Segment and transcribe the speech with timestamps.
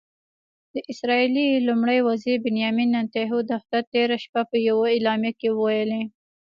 [0.73, 6.03] د اسرائیلي لومړي وزیر بنیامن نتنیاهو دفتر تېره شپه په یوه اعلامیه کې ویلي